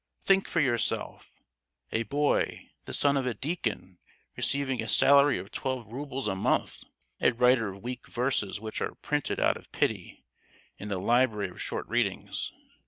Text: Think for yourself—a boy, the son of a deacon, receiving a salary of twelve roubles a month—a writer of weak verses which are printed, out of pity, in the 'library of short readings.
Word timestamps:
Think 0.23 0.47
for 0.47 0.61
yourself—a 0.61 2.01
boy, 2.01 2.71
the 2.85 2.91
son 2.93 3.17
of 3.17 3.27
a 3.27 3.35
deacon, 3.35 3.99
receiving 4.35 4.81
a 4.81 4.87
salary 4.87 5.37
of 5.37 5.51
twelve 5.51 5.85
roubles 5.85 6.27
a 6.27 6.35
month—a 6.35 7.33
writer 7.33 7.69
of 7.71 7.83
weak 7.83 8.07
verses 8.07 8.59
which 8.59 8.81
are 8.81 8.95
printed, 8.95 9.39
out 9.39 9.57
of 9.57 9.71
pity, 9.71 10.23
in 10.79 10.87
the 10.87 10.97
'library 10.97 11.51
of 11.51 11.61
short 11.61 11.87
readings. 11.87 12.51